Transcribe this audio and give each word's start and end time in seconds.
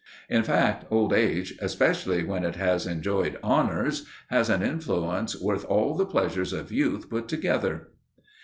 In 0.31 0.41
fact, 0.41 0.83
old 0.89 1.13
age, 1.13 1.55
especially 1.61 2.23
when 2.23 2.43
it 2.43 2.55
has 2.55 2.87
enjoyed 2.87 3.37
honours, 3.43 4.07
has 4.31 4.49
an 4.49 4.63
influence 4.63 5.39
worth 5.39 5.63
all 5.65 5.93
the 5.95 6.07
pleasures 6.07 6.53
of 6.53 6.71
youth 6.71 7.07
put 7.07 7.27
together. 7.27 7.89